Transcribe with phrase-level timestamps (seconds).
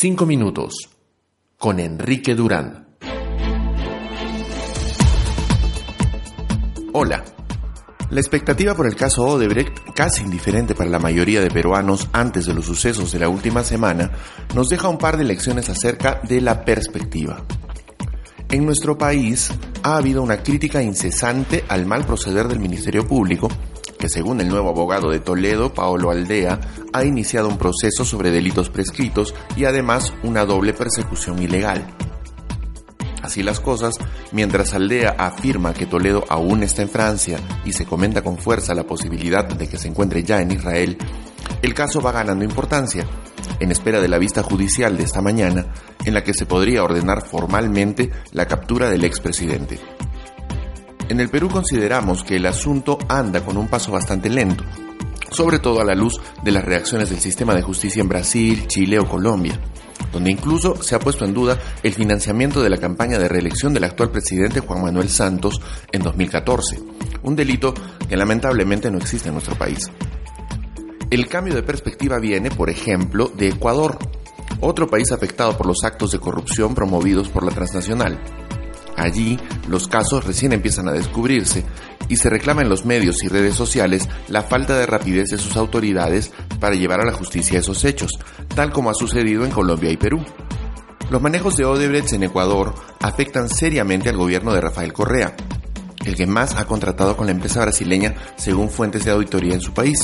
[0.00, 0.90] 5 minutos
[1.56, 2.86] con Enrique Durán.
[6.92, 7.24] Hola.
[8.10, 12.54] La expectativa por el caso Odebrecht, casi indiferente para la mayoría de peruanos antes de
[12.54, 14.12] los sucesos de la última semana,
[14.54, 17.44] nos deja un par de lecciones acerca de la perspectiva.
[18.50, 19.50] En nuestro país
[19.82, 23.48] ha habido una crítica incesante al mal proceder del Ministerio Público
[23.98, 26.60] que según el nuevo abogado de Toledo, Paolo Aldea,
[26.92, 31.86] ha iniciado un proceso sobre delitos prescritos y además una doble persecución ilegal.
[33.22, 33.96] Así las cosas,
[34.32, 38.84] mientras Aldea afirma que Toledo aún está en Francia y se comenta con fuerza la
[38.84, 40.96] posibilidad de que se encuentre ya en Israel,
[41.60, 43.04] el caso va ganando importancia,
[43.58, 45.72] en espera de la vista judicial de esta mañana,
[46.04, 49.78] en la que se podría ordenar formalmente la captura del expresidente.
[51.08, 54.62] En el Perú consideramos que el asunto anda con un paso bastante lento,
[55.30, 58.98] sobre todo a la luz de las reacciones del sistema de justicia en Brasil, Chile
[58.98, 59.58] o Colombia,
[60.12, 63.84] donde incluso se ha puesto en duda el financiamiento de la campaña de reelección del
[63.84, 66.78] actual presidente Juan Manuel Santos en 2014,
[67.22, 67.72] un delito
[68.06, 69.90] que lamentablemente no existe en nuestro país.
[71.10, 73.98] El cambio de perspectiva viene, por ejemplo, de Ecuador,
[74.60, 78.18] otro país afectado por los actos de corrupción promovidos por la transnacional.
[78.98, 81.64] Allí, los casos recién empiezan a descubrirse
[82.08, 85.56] y se reclama en los medios y redes sociales la falta de rapidez de sus
[85.56, 88.10] autoridades para llevar a la justicia esos hechos,
[88.54, 90.24] tal como ha sucedido en Colombia y Perú.
[91.10, 95.36] Los manejos de Odebrecht en Ecuador afectan seriamente al gobierno de Rafael Correa,
[96.04, 99.72] el que más ha contratado con la empresa brasileña según fuentes de auditoría en su
[99.72, 100.00] país.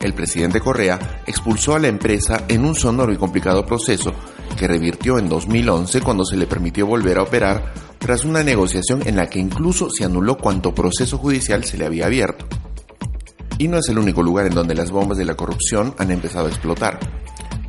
[0.00, 4.14] El presidente Correa expulsó a la empresa en un sonoro y complicado proceso
[4.58, 9.16] que revirtió en 2011 cuando se le permitió volver a operar tras una negociación en
[9.16, 12.44] la que incluso se anuló cuanto proceso judicial se le había abierto.
[13.56, 16.46] Y no es el único lugar en donde las bombas de la corrupción han empezado
[16.46, 16.98] a explotar.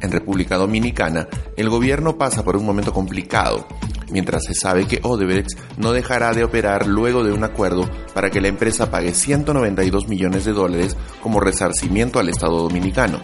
[0.02, 3.68] En República Dominicana, el gobierno pasa por un momento complicado,
[4.12, 8.42] mientras se sabe que Odebrecht no dejará de operar luego de un acuerdo para que
[8.42, 13.20] la empresa pague 192 millones de dólares como resarcimiento al Estado dominicano.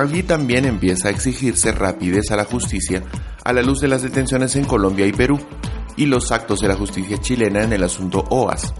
[0.00, 3.02] Allí también empieza a exigirse rapidez a la justicia
[3.44, 5.38] a la luz de las detenciones en Colombia y Perú,
[5.96, 8.72] y los actos de la justicia chilena en el asunto OAS.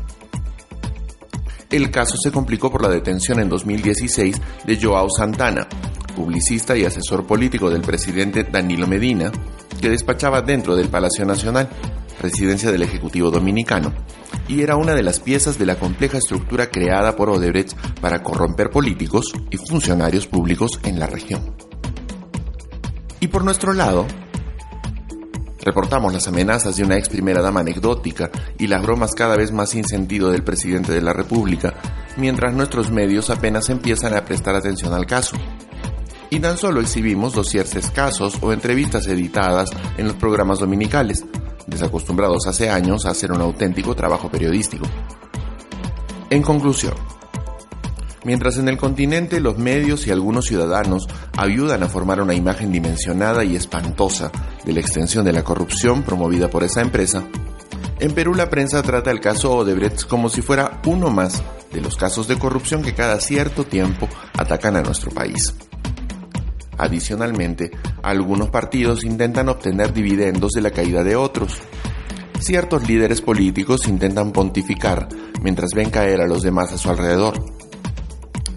[1.71, 5.69] El caso se complicó por la detención en 2016 de Joao Santana,
[6.17, 9.31] publicista y asesor político del presidente Danilo Medina,
[9.79, 11.69] que despachaba dentro del Palacio Nacional,
[12.21, 13.93] residencia del Ejecutivo Dominicano,
[14.51, 18.69] y era una de las piezas de la compleja estructura creada por Odebrecht para corromper
[18.69, 21.55] políticos y funcionarios públicos en la región.
[23.21, 24.07] Y por nuestro lado,
[25.63, 29.69] Reportamos las amenazas de una ex primera dama anecdótica y las bromas cada vez más
[29.69, 31.75] sin sentido del presidente de la República,
[32.17, 35.37] mientras nuestros medios apenas empiezan a prestar atención al caso.
[36.31, 39.69] Y tan solo exhibimos dossiers escasos o entrevistas editadas
[39.99, 41.27] en los programas dominicales,
[41.71, 44.87] desacostumbrados hace años a hacer un auténtico trabajo periodístico.
[46.29, 46.95] En conclusión,
[48.23, 51.09] Mientras en el continente los medios y algunos ciudadanos
[51.39, 54.31] ayudan a formar una imagen dimensionada y espantosa
[54.65, 57.25] de la extensión de la corrupción promovida por esa empresa,
[57.99, 61.43] en Perú la prensa trata el caso Odebrecht como si fuera uno más
[61.73, 64.07] de los casos de corrupción que cada cierto tiempo
[64.37, 65.55] atacan a nuestro país.
[66.81, 67.71] Adicionalmente,
[68.03, 71.59] algunos partidos intentan obtener dividendos de la caída de otros.
[72.39, 75.09] Ciertos líderes políticos intentan pontificar
[75.43, 77.61] mientras ven caer a los demás a su alrededor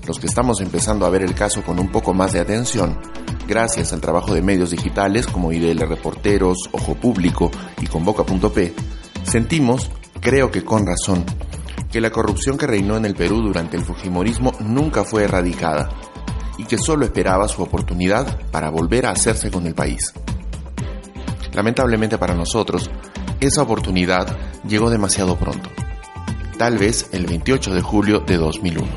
[0.07, 2.99] los que estamos empezando a ver el caso con un poco más de atención,
[3.47, 7.51] gracias al trabajo de medios digitales como IDL Reporteros, Ojo Público
[7.81, 8.73] y Convoca.p,
[9.23, 11.23] sentimos, creo que con razón,
[11.91, 15.89] que la corrupción que reinó en el Perú durante el Fujimorismo nunca fue erradicada
[16.57, 20.13] y que solo esperaba su oportunidad para volver a hacerse con el país.
[21.53, 22.89] Lamentablemente para nosotros,
[23.39, 24.37] esa oportunidad
[24.67, 25.69] llegó demasiado pronto,
[26.57, 28.87] tal vez el 28 de julio de 2001.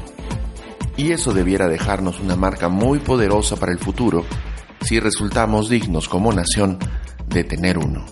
[0.97, 4.25] Y eso debiera dejarnos una marca muy poderosa para el futuro
[4.81, 6.79] si resultamos dignos como nación
[7.29, 8.07] de tener uno.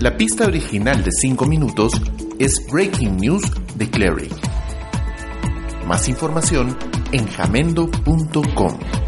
[0.00, 1.92] La pista original de 5 minutos
[2.38, 3.42] es Breaking News
[3.74, 4.28] de Clary.
[5.88, 6.78] Más información
[7.10, 9.07] en jamendo.com.